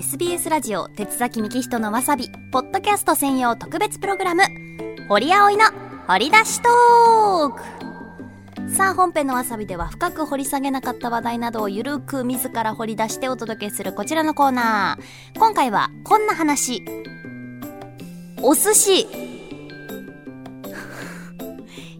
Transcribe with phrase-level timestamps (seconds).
[0.00, 4.44] SBS ラジオ鉄崎幹人のわさびポッドキャスト専用特別プログラム
[5.10, 5.64] 堀葵の
[6.06, 7.60] 掘り出しトーク。
[8.74, 15.38] さあ本編のわさびでは深く掘り下げなかった話題などをゆるく自ら掘り出してお届けするこちらのコーナー。
[15.38, 16.82] 今回はこんな話。
[18.40, 19.04] お寿司。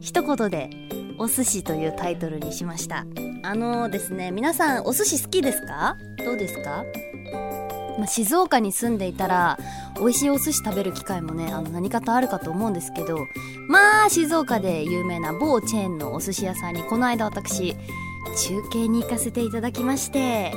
[0.01, 0.71] 一言で
[1.19, 3.05] お寿司というタイトルにしました。
[3.43, 5.99] あのですね皆さんお寿司好きですか？
[6.25, 6.83] どうですか？
[8.01, 9.59] まあ、静岡に住んでいたら
[9.97, 13.19] 美味しいお寿司食べる機会もねあの何かとあるかと思うんですけど
[13.69, 17.77] まあ静岡で有名な某チェーンのお寿司屋さんにこの間私
[18.39, 20.53] 中継に行かせていただきまして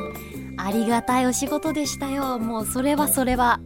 [0.58, 2.40] ありがたいお仕事でしたよ。
[2.40, 3.60] もうそれはそれは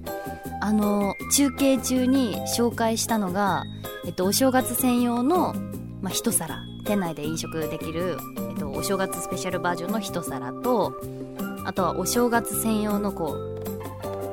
[0.61, 3.63] あの中継中に紹介したのが、
[4.05, 5.53] えっと、お正月専用の、
[6.01, 6.57] まあ、一皿。
[6.87, 10.93] 店内で飲食できる、えっと、お正月スペシャルバージョンの一皿と
[11.65, 13.56] あとはお正月専用のこう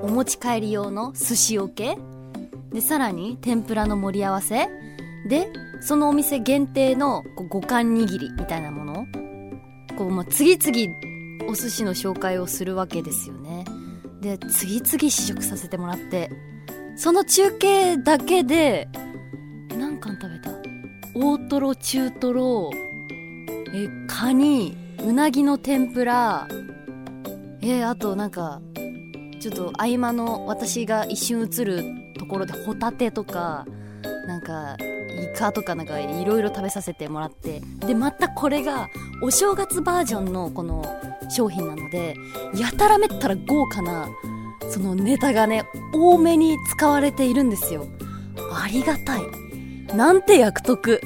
[0.04, 1.96] お持ち帰り用の寿司おけ
[2.70, 4.68] でさらに天ぷらの盛り合わせ？
[5.30, 9.06] でそのお店限定の五感握りみたいなもの？
[9.96, 13.64] こう、まあ、次々お寿司の紹介をするわけですよね。
[14.20, 16.30] で次々試食させてもらって
[16.96, 18.88] その中継だけで
[19.70, 20.50] 何貫食べた？
[21.14, 22.70] 大トロ中トロ
[23.72, 26.46] えカニうなぎの天ぷら
[27.62, 28.60] えあとなんか
[29.44, 31.84] ちょっと合間の私が一瞬映る
[32.18, 33.66] ところでホタテとか
[34.26, 38.88] なんかイカとかなんかいろいろ食べさせてもらってでまたこれが
[39.22, 40.82] お正月バージョンのこの
[41.28, 42.16] 商品なので
[42.56, 44.08] やたらめったら豪華な
[44.70, 47.86] そのネタがね多めに使われているんですよ。
[48.50, 49.22] ありがたい。
[49.94, 51.02] なんて役得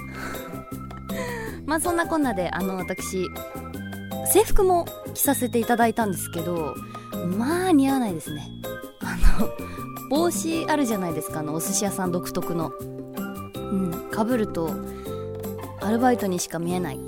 [1.67, 3.27] まあそんなこんなであの私
[4.33, 6.77] 制服も着させていただいたんですけど
[7.27, 8.51] まあ似合わないですね。
[9.01, 9.49] あの
[10.11, 12.73] 帽子あるじゃないですかあのお寿司屋さん独特の。
[12.79, 14.75] うんかぶると
[15.81, 17.01] アルバイトにしか見えない。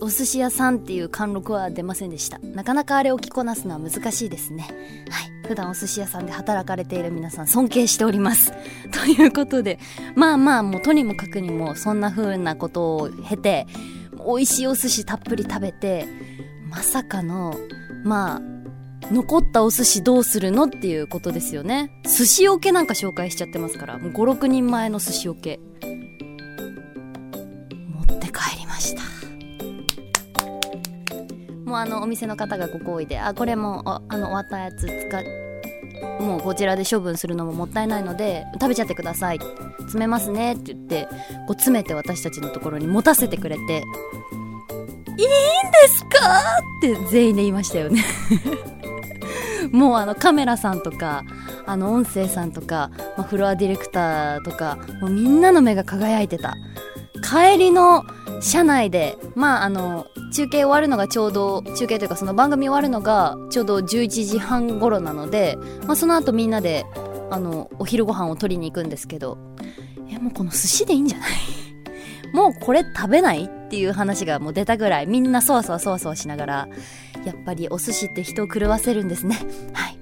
[0.00, 2.38] お寿司屋さんっていう貫禄は出ませんでした。
[2.38, 4.68] なかなかあれを着こなすのは難しいですね。
[5.10, 8.52] はい普段お寿司屋さんで働かれている皆さん尊敬しております。
[8.92, 9.78] ということで
[10.14, 13.66] まあまあもうとにもかくにもそんな風なことを経て
[14.26, 16.06] 美味しいお寿司たっぷり食べて
[16.70, 17.54] まさかの
[18.04, 18.53] まあ
[19.10, 21.90] 残ったお寿司どうするのっていうことですよね。
[22.04, 25.86] 寿司おけなんか紹介しちゃってますからもう56人前の寿司おけ持
[28.02, 29.02] って帰りました。
[31.64, 35.22] もうあのお店の方がご好意であこれもあの終わったやつ使っ
[36.20, 39.40] もうこちらで処分するのももったいないので食べちゃってください。
[39.80, 41.06] 詰めますねって言って
[41.46, 43.82] こう詰めて私たちのところに持たせてくれていいんで
[45.88, 46.08] すか
[46.78, 48.02] って全員で言いましたよね。
[49.74, 51.24] もうあのカメラさんとか
[51.66, 56.56] あの音声さんとか、まあ、フロアディレクターとかもうみんなの目が輝いてた。
[57.22, 58.04] 帰りの
[58.42, 66.84] 車内でまああの中継終わるのがちょうど中継というかその番組終わるのがちょうど11時半頃なので、まあ、その後みんなで
[67.30, 69.38] あのお昼ご飯を取りに行くんですけど
[70.10, 71.30] えもうこの寿司でいいんじゃない？
[72.36, 73.48] もうこれ食べない？
[73.74, 76.68] っていう話がもう出たぐらいみんなそわそわそわそわしながら
[77.24, 79.36] やっぱりお寿司って人を狂わせるんですね。
[79.74, 79.98] はい。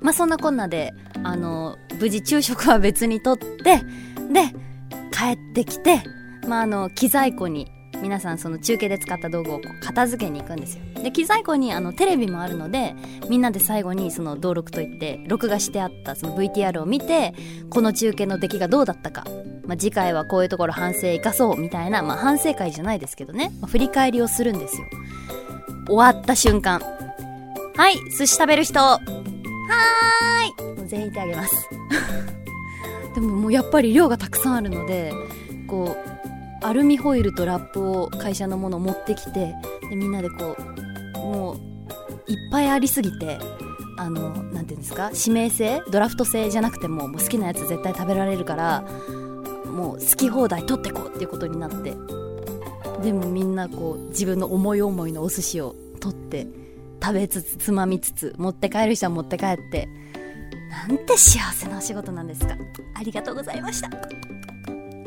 [0.00, 3.82] まあそんなこんなであの無事昼食は別にとってで
[5.10, 6.02] 帰ってきて
[6.46, 7.66] まああの機材庫に
[8.00, 10.84] 皆さんその中継で使った道具をこう片付けに行くんですよ。
[11.02, 12.94] で機材庫にあのテレビもあるので
[13.28, 17.34] みんなで最後にその登録といって録画してあったその VTR を見て
[17.70, 19.24] この中継の出来がどうだったか、
[19.66, 24.86] まあ、次回はこういうところ反省生かそうみたいな、まあ、反省会じゃないですけどね、まあ、振り返りをするんですよ。
[25.88, 26.80] 終わった瞬間。
[27.76, 28.78] はい寿司食べる人。
[28.80, 30.88] はーい。
[30.88, 31.68] 全員手あげます。
[33.14, 35.12] でももうやっぱり量がたくさんあるので
[35.66, 35.96] こ
[36.62, 39.54] うアルミホイルとラップを会社のものを持ってきて
[39.88, 40.56] でみんなでこ
[41.14, 41.52] うも
[42.28, 43.38] ういっぱいありすぎて
[43.98, 45.10] あのなていうんですか？
[45.14, 45.82] 指名制？
[45.90, 48.84] ドラフト制じゃなくてももう好きなやつ絶対食べられるから
[49.76, 51.94] もう好き放題取ってこうっていうことになって
[53.02, 56.46] でもみんなこう自分の思い思いのお寿司を取って
[57.02, 59.88] 食べつつつまみつつ持って帰る人は持って帰って
[60.88, 62.56] なんて幸せなお仕事なんですか。
[62.94, 63.90] ありがとうございました。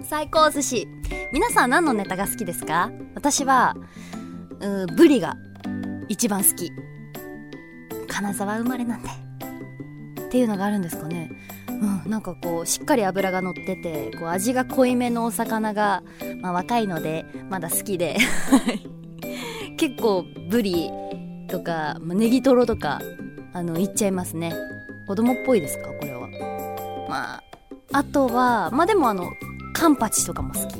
[0.04, 0.88] 最高寿司。
[1.34, 2.92] 皆さん何のネタが好きですか？
[3.16, 3.76] 私は
[4.62, 5.36] うブリが
[6.08, 6.72] 一番好き。
[8.08, 9.10] 金沢生まれなんで。
[9.10, 11.32] っていうのがあるんですかね。
[11.82, 16.04] うん、なんかこうしっかり脂が乗っててこう味が濃いめのお魚が、
[16.42, 18.18] まあ、若いのでまだ好きで。
[19.78, 20.92] 結構ブリ
[21.48, 23.00] とか、まあ、ネギトロとか
[23.54, 24.54] あの言っちゃいますね。
[25.08, 25.88] 子供っぽいですか？
[25.94, 26.28] これは。
[27.10, 27.44] まあ
[27.94, 29.32] あとはまあでもあの
[29.74, 30.76] カンパチとかも好き。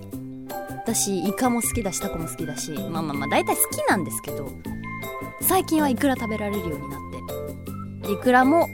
[0.86, 4.50] 私イカも好きだしタコも好きだしまあまあまあ大体好きなんですけど
[5.42, 7.00] 最近はイクラ食べられるようになっ
[8.06, 8.12] て。
[8.12, 8.68] イクラも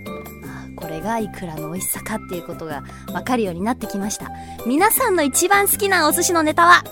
[0.86, 4.30] これがイクラの美味しさかっていうことが分かるようになってきました。
[4.68, 6.84] 皆さんの一番好きなお寿司のネタは？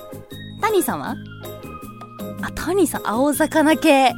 [0.61, 1.15] タニーさんは？
[2.41, 4.11] あタニーさん青魚系。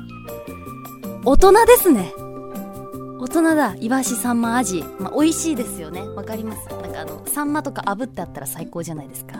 [1.25, 2.13] 大人ですね。
[3.19, 3.75] 大人だ。
[3.77, 6.07] イワシサンマアジ、まあ、美味しいですよね。
[6.07, 6.69] わかります？
[6.69, 9.39] なんかあのサンマとか炙ってあったら最高じゃないですか。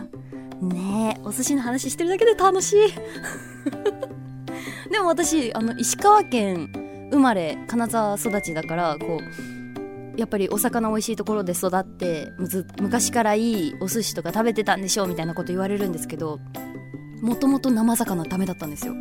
[0.60, 2.76] ねえお寿司の話してるだけで楽しい。
[4.92, 9.55] でも私あの石川県生まれ金沢育ちだからこう
[10.16, 12.28] やっぱりお魚美味しいところで育って
[12.80, 16.40] 昔からいいお寿司とか食べてたんでしょうみたいなこと言われるんですけど
[17.20, 18.94] もともと生魚ダメだったんですよ。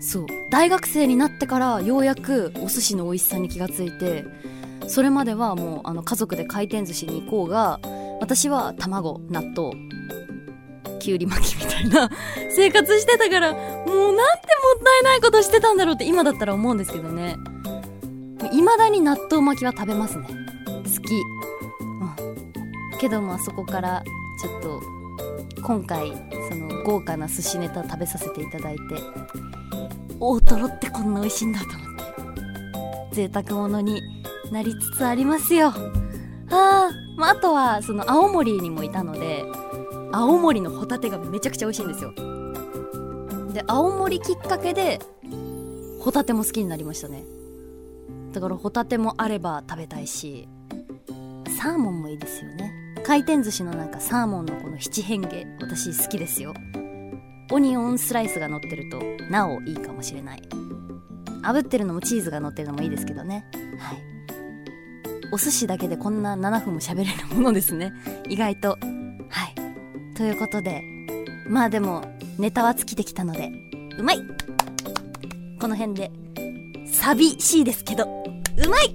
[0.00, 0.26] そう。
[0.50, 4.24] 大学生になってからようやくお寿司の美味しさに気がついて
[4.88, 7.78] それまではもうあの家族で回転寿司に行こうが
[8.20, 9.72] 私は卵納豆
[10.98, 12.10] きゅうり巻きみたいな
[12.50, 14.16] 生活してたからもうなんてもっ
[14.84, 17.36] たいないことしてたんだろうって今だったら思うんですけどね。
[18.50, 20.26] いまだに納豆巻きは食べますね。
[20.26, 21.14] 好き。
[21.80, 22.98] うん。
[22.98, 24.02] けどもあそこから
[24.40, 24.82] ちょっと
[25.62, 26.12] 今回
[26.50, 28.82] その豪華な寿司ネタ食べさせていただいて
[30.18, 31.92] 大トロってこんな美味しいんだと思って。
[33.12, 34.00] 贅沢者に
[34.50, 35.68] なりつつありますよ。
[35.68, 39.44] あー、まあ、あとはその青森にもいたので
[40.12, 42.14] 青森のホタテがめちゃくちゃ美味しいんですよ。
[43.52, 44.98] で青森きっかけで
[46.00, 47.24] ホタテも好きになりましたね。
[48.32, 50.48] だからホタテもあれば食べたいし
[51.58, 52.72] サーモンもいいですよね。
[53.04, 55.30] 回転寿司のなんかサーモンのこの七変化
[55.60, 56.54] 私好きですよ。
[57.50, 59.00] オニオンスライスが乗ってると
[59.30, 60.42] なおいいかもしれない。
[61.42, 63.44] 炙ってるのもチーズが乗ってるのもいいですけどね。
[63.78, 64.02] はい。
[65.32, 67.92] お寿司だけでこんな7分も喋れるものですね。
[68.28, 68.70] 意外と。
[68.70, 68.76] は
[69.46, 70.14] い。
[70.16, 70.82] ということで
[71.48, 72.04] まあでも
[72.38, 73.50] ネタは尽きてきたので
[73.98, 74.22] うまい！
[75.60, 76.21] この辺で。
[76.92, 78.94] 寂しいですけどうまい！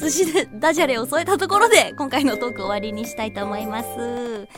[0.00, 4.48] 寿司でダジャレを添えたところで今回のトーク終わりにしたいと思います。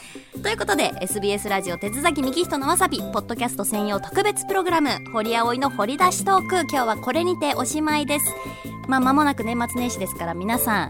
[0.40, 6.60] ということで SBS ラジオ手続き幹人のわさびポッドキャスト専用特別プログラム堀葵の掘り出しトーク。
[6.70, 8.26] 今日はこれにておしまいです。
[8.88, 10.88] まあ間もなく年末年始ですから皆さん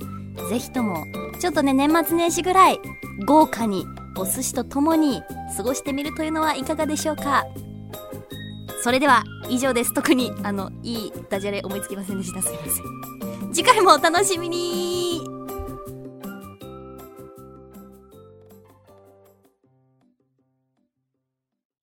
[0.50, 1.06] ぜひとも
[1.40, 2.80] ちょっとね年末年始ぐらい
[3.26, 3.86] 豪華に
[4.18, 5.22] お寿司とともに
[5.56, 7.44] 過ごしてみるというのはいかがでしょうか？
[8.82, 9.94] それでは以上です。
[9.94, 12.42] 特にあのいいダジャレ思いつきませんでした。
[12.42, 13.54] すいません。
[13.54, 15.31] 次回もお楽しみに。